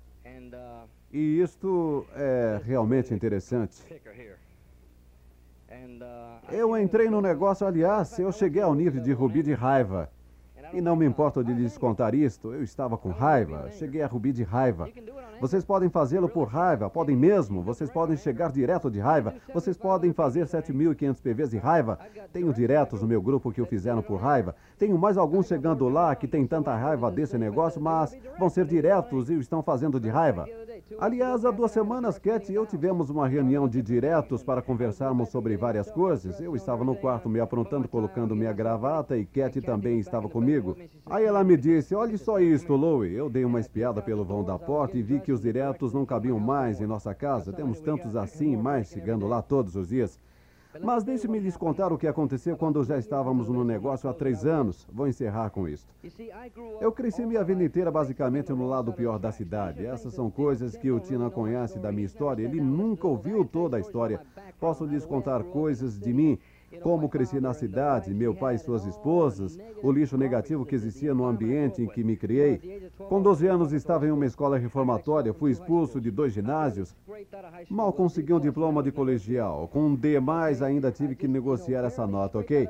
[1.11, 3.81] E isto é realmente interessante.
[6.51, 10.09] Eu entrei no negócio, aliás, eu cheguei ao nível de Rubi de raiva.
[10.75, 14.33] E não me importa de lhes contar isto, eu estava com raiva, cheguei a Rubi
[14.33, 14.89] de raiva.
[15.39, 20.11] Vocês podem fazê-lo por raiva, podem mesmo, vocês podem chegar direto de raiva, vocês podem
[20.11, 21.97] fazer 7.500 PVs de raiva.
[22.33, 24.53] Tenho diretos no meu grupo que o fizeram por raiva.
[24.77, 29.29] Tenho mais alguns chegando lá que têm tanta raiva desse negócio, mas vão ser diretos
[29.29, 30.45] e o estão fazendo de raiva.
[30.99, 35.57] Aliás, há duas semanas, Cat e eu tivemos uma reunião de diretos para conversarmos sobre
[35.57, 36.39] várias coisas.
[36.39, 40.77] Eu estava no quarto me aprontando, colocando minha gravata e Cat também estava comigo.
[41.07, 43.15] Aí ela me disse: Olhe só isto, Louie.
[43.15, 46.39] Eu dei uma espiada pelo vão da porta e vi que os diretos não cabiam
[46.39, 47.51] mais em nossa casa.
[47.51, 50.19] Temos tantos assim, mais chegando lá todos os dias.
[50.81, 54.87] Mas deixe-me lhes contar o que aconteceu quando já estávamos no negócio há três anos.
[54.91, 55.93] Vou encerrar com isto.
[56.81, 59.85] Eu cresci minha vida inteira basicamente no lado pior da cidade.
[59.85, 62.43] Essas são coisas que o Tina conhece da minha história.
[62.43, 64.21] Ele nunca ouviu toda a história.
[64.59, 66.39] Posso lhes contar coisas de mim
[66.81, 71.25] como cresci na cidade, meu pai e suas esposas, o lixo negativo que existia no
[71.25, 72.89] ambiente em que me criei.
[73.09, 76.95] Com 12 anos estava em uma escola reformatória, fui expulso de dois ginásios.
[77.69, 79.67] Mal consegui um diploma de colegial.
[79.67, 80.17] Com um D+,
[80.63, 82.69] ainda tive que negociar essa nota, ok?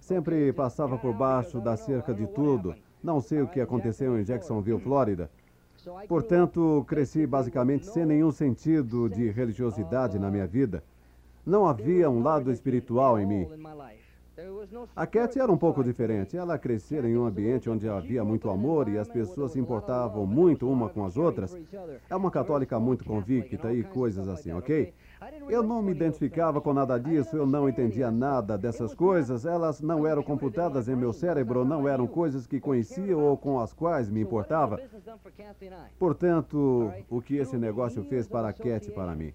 [0.00, 2.74] Sempre passava por baixo da cerca de tudo.
[3.02, 5.30] Não sei o que aconteceu em Jacksonville, Flórida.
[6.08, 10.82] Portanto, cresci basicamente sem nenhum sentido de religiosidade na minha vida.
[11.46, 13.48] Não havia um lado espiritual em mim.
[14.96, 16.36] A Cat era um pouco diferente.
[16.36, 20.68] Ela crescera em um ambiente onde havia muito amor e as pessoas se importavam muito
[20.68, 21.56] uma com as outras.
[22.08, 24.92] É uma católica muito convicta e coisas assim, ok?
[25.48, 30.06] Eu não me identificava com nada disso, eu não entendia nada dessas coisas, elas não
[30.06, 34.22] eram computadas em meu cérebro, não eram coisas que conhecia ou com as quais me
[34.22, 34.80] importava.
[35.98, 39.32] Portanto, o que esse negócio fez para a Cat e para mim?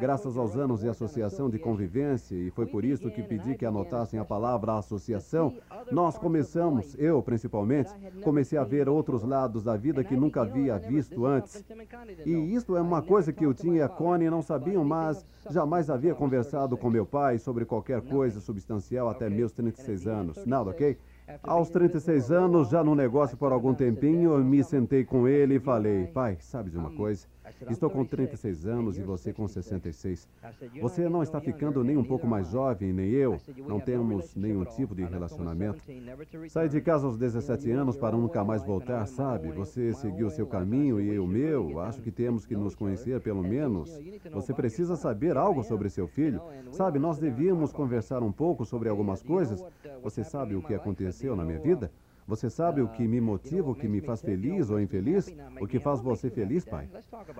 [0.00, 4.20] Graças aos anos de associação de convivência, e foi por isso que pedi que anotassem
[4.20, 5.54] a palavra associação,
[5.90, 11.26] nós começamos, eu principalmente, comecei a ver outros lados da vida que nunca havia visto
[11.26, 11.64] antes.
[12.24, 15.19] E isto é uma coisa que eu tinha e a Connie não sabiam, mas
[15.50, 20.46] jamais havia conversado com meu pai sobre qualquer coisa substancial até meus 36 anos.
[20.46, 20.98] Nada, ok?
[21.42, 25.60] Aos 36 anos, já no negócio por algum tempinho, eu me sentei com ele e
[25.60, 27.26] falei: Pai, sabe de uma coisa?
[27.70, 30.28] Estou com 36 anos e você com 66.
[30.80, 33.38] Você não está ficando nem um pouco mais jovem, nem eu.
[33.66, 35.82] Não temos nenhum tipo de relacionamento.
[36.48, 39.50] Saí de casa aos 17 anos para nunca mais voltar, sabe?
[39.52, 41.80] Você seguiu seu caminho e eu o meu.
[41.80, 43.98] Acho que temos que nos conhecer pelo menos.
[44.32, 46.40] Você precisa saber algo sobre seu filho.
[46.72, 49.64] Sabe, nós devíamos conversar um pouco sobre algumas coisas.
[50.02, 51.90] Você sabe o que aconteceu na minha vida?
[52.30, 55.34] Você sabe o que me motiva, o que me faz feliz ou infeliz?
[55.60, 56.88] O que faz você feliz, pai?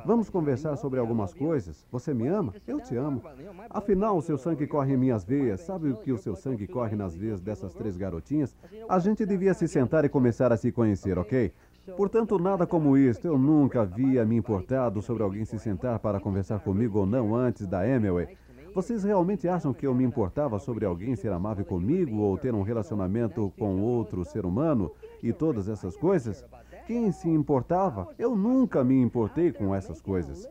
[0.04, 1.86] Vamos conversar sobre algumas coisas.
[1.92, 2.52] Você me ama?
[2.66, 3.22] Eu te amo.
[3.70, 5.60] Afinal, o seu sangue corre em minhas veias.
[5.60, 8.56] Sabe o que o seu sangue corre nas veias dessas três garotinhas?
[8.88, 11.52] A gente devia se sentar e começar a se conhecer, ok?
[11.96, 13.28] Portanto, nada como isto.
[13.28, 17.64] Eu nunca havia me importado sobre alguém se sentar para conversar comigo ou não antes
[17.64, 18.36] da Emily.
[18.72, 22.62] Vocês realmente acham que eu me importava sobre alguém ser amável comigo ou ter um
[22.62, 26.44] relacionamento com outro ser humano e todas essas coisas?
[26.86, 28.08] Quem se importava?
[28.18, 30.48] Eu nunca me importei com essas coisas.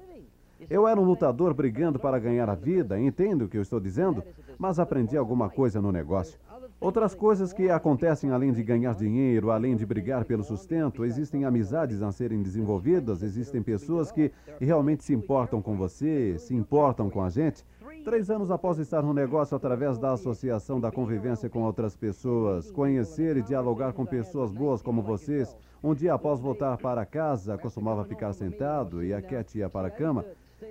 [0.70, 4.22] Eu era um lutador brigando para ganhar a vida, entendo o que eu estou dizendo,
[4.58, 6.38] mas aprendi alguma coisa no negócio.
[6.82, 12.02] Outras coisas que acontecem além de ganhar dinheiro, além de brigar pelo sustento, existem amizades
[12.02, 17.30] a serem desenvolvidas, existem pessoas que realmente se importam com você, se importam com a
[17.30, 17.66] gente.
[18.10, 23.38] Três anos após estar no negócio através da associação da convivência com outras pessoas, conhecer
[23.38, 28.34] e dialogar com pessoas boas como vocês, um dia após voltar para casa, costumava ficar
[28.34, 30.26] sentado e a Cat ia para a cama.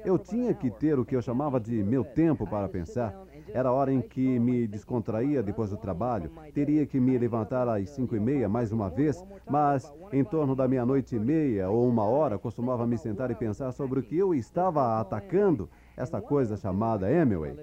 [0.05, 3.14] Eu tinha que ter o que eu chamava de meu tempo para pensar.
[3.55, 6.33] Era a hora em que me descontraía depois do trabalho.
[6.53, 10.66] Teria que me levantar às cinco e meia mais uma vez, mas em torno da
[10.66, 14.35] meia-noite e meia ou uma hora costumava me sentar e pensar sobre o que eu
[14.35, 17.57] estava atacando esta coisa chamada Emily.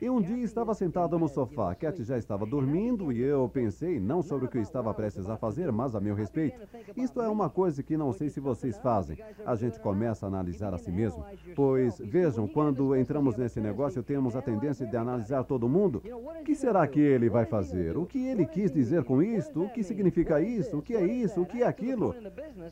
[0.00, 1.74] E um dia estava sentado no sofá.
[1.74, 5.36] Cat já estava dormindo e eu pensei não sobre o que eu estava prestes a
[5.36, 6.60] fazer, mas a meu respeito.
[6.96, 9.18] Isto é uma coisa que não sei se vocês fazem.
[9.44, 11.24] A gente começa a analisar a si mesmo.
[11.56, 16.02] Pois, vejam, quando entramos nesse negócio, temos a tendência de analisar todo mundo.
[16.40, 17.96] O que será que ele vai fazer?
[17.96, 19.64] O que ele quis dizer com isto?
[19.64, 20.78] O que significa isso?
[20.78, 21.40] O que é isso?
[21.40, 22.14] O que é aquilo?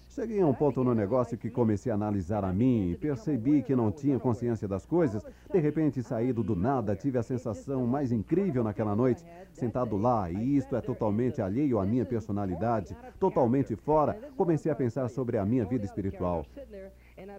[0.08, 3.74] Cheguei a um ponto no negócio que comecei a analisar a mim e percebi que
[3.74, 5.05] não tinha consciência das coisas.
[5.52, 10.30] De repente, saído do nada, tive tive a sensação mais incrível naquela noite, sentado lá,
[10.30, 15.44] e isto é totalmente alheio à minha personalidade, totalmente fora, comecei a pensar sobre a
[15.44, 16.44] minha vida espiritual.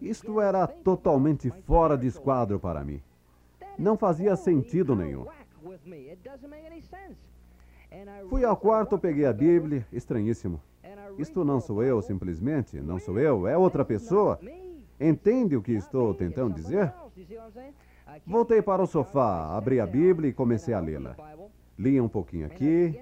[0.01, 3.01] Isto era totalmente fora de esquadro para mim.
[3.77, 5.25] Não fazia sentido nenhum.
[8.29, 10.59] Fui ao quarto, peguei a Bíblia, estranhíssimo.
[11.17, 14.39] Isto não sou eu, simplesmente, não sou eu, é outra pessoa.
[14.99, 16.91] Entende o que estou tentando dizer?
[18.25, 21.15] Voltei para o sofá, abri a Bíblia e comecei a lê-la.
[21.77, 22.99] Lia um pouquinho aqui,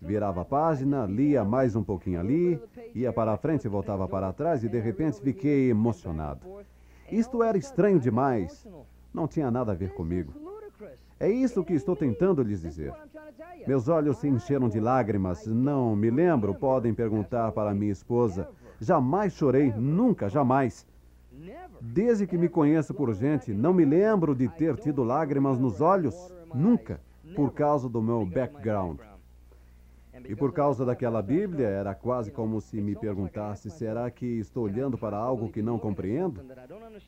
[0.00, 2.60] virava a página, lia mais um pouquinho ali,
[2.94, 6.64] ia para a frente e voltava para trás e de repente fiquei emocionado.
[7.10, 8.66] Isto era estranho demais.
[9.12, 10.32] Não tinha nada a ver comigo.
[11.20, 12.92] É isso que estou tentando lhes dizer.
[13.66, 15.46] Meus olhos se encheram de lágrimas.
[15.46, 18.48] Não me lembro, podem perguntar para minha esposa.
[18.80, 20.86] Jamais chorei, nunca, jamais.
[21.80, 26.14] Desde que me conheço por gente, não me lembro de ter tido lágrimas nos olhos.
[26.54, 27.00] Nunca,
[27.34, 29.00] por causa do meu background.
[30.26, 34.96] E por causa daquela Bíblia, era quase como se me perguntasse: será que estou olhando
[34.96, 36.40] para algo que não compreendo?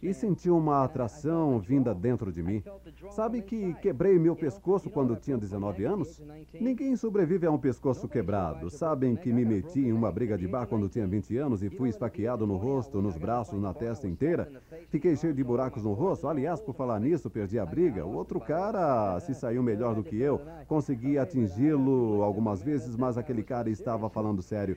[0.03, 2.63] E senti uma atração vinda dentro de mim.
[3.11, 6.21] Sabe que quebrei meu pescoço quando tinha 19 anos?
[6.61, 8.71] Ninguém sobrevive a um pescoço quebrado.
[8.71, 11.89] Sabem que me meti em uma briga de bar quando tinha 20 anos e fui
[11.89, 14.51] esfaqueado no rosto, nos braços, na testa inteira?
[14.89, 16.27] Fiquei cheio de buracos no rosto.
[16.27, 18.05] Aliás, por falar nisso, perdi a briga.
[18.05, 20.41] O outro cara se saiu melhor do que eu.
[20.67, 24.77] Consegui atingi-lo algumas vezes, mas aquele cara estava falando sério.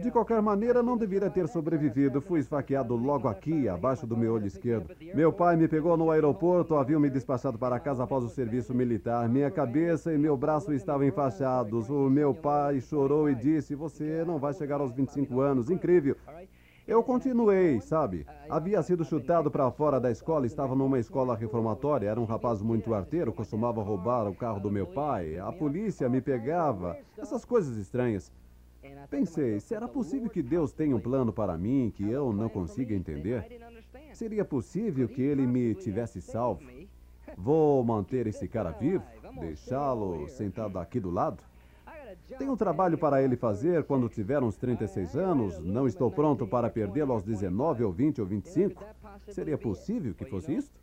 [0.00, 2.20] De qualquer maneira, não deveria ter sobrevivido.
[2.20, 4.90] Fui esfaqueado logo aqui, abaixo do meu olho esquerdo.
[5.14, 9.28] Meu pai me pegou no aeroporto, haviam me despachado para casa após o serviço militar.
[9.28, 11.90] Minha cabeça e meu braço estavam enfaixados.
[11.90, 15.70] O meu pai chorou e disse: Você não vai chegar aos 25 anos.
[15.70, 16.16] Incrível.
[16.88, 18.26] Eu continuei, sabe?
[18.48, 22.94] Havia sido chutado para fora da escola, estava numa escola reformatória, era um rapaz muito
[22.94, 28.32] arteiro, costumava roubar o carro do meu pai, a polícia me pegava, essas coisas estranhas.
[29.10, 33.44] Pensei, será possível que Deus tenha um plano para mim que eu não consiga entender?
[34.14, 36.62] Seria possível que ele me tivesse salvo?
[37.36, 39.04] Vou manter esse cara vivo?
[39.38, 41.42] Deixá-lo sentado aqui do lado?
[42.36, 45.58] Tenho um trabalho para ele fazer quando tiver uns 36 anos.
[45.60, 48.84] Não estou pronto para perdê-lo aos 19 ou 20 ou 25.
[49.28, 50.78] Seria possível que fosse isto?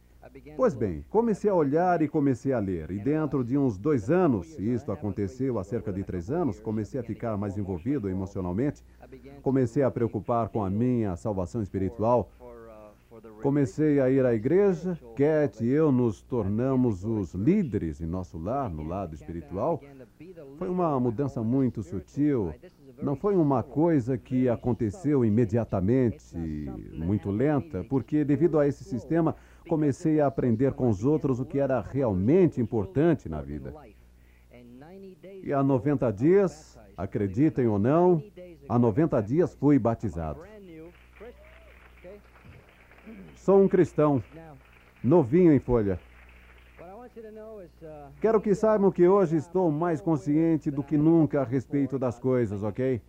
[0.57, 2.89] Pois bem, comecei a olhar e comecei a ler.
[2.89, 6.99] E dentro de uns dois anos, e isto aconteceu há cerca de três anos, comecei
[6.99, 8.83] a ficar mais envolvido emocionalmente.
[9.43, 12.31] Comecei a preocupar com a minha salvação espiritual.
[13.41, 18.69] Comecei a ir à igreja, Cat e eu nos tornamos os líderes em nosso lar,
[18.69, 19.81] no lado espiritual.
[20.57, 22.53] Foi uma mudança muito sutil.
[23.01, 26.37] Não foi uma coisa que aconteceu imediatamente,
[26.93, 29.35] muito lenta, porque devido a esse sistema
[29.67, 33.73] comecei a aprender com os outros o que era realmente importante na vida.
[35.43, 38.23] E há 90 dias, acreditem ou não,
[38.67, 40.41] há 90 dias fui batizado.
[43.45, 44.23] Sou um cristão,
[45.03, 45.99] novinho em folha.
[48.19, 52.63] Quero que saibam que hoje estou mais consciente do que nunca a respeito das coisas,
[52.63, 52.99] ok?